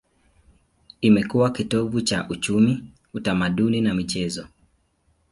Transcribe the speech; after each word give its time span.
Imekuwa 1.01 1.51
kitovu 1.51 2.01
cha 2.01 2.29
uchumi, 2.29 2.83
utamaduni 3.13 3.81
na 3.81 3.93
michezo. 3.93 4.47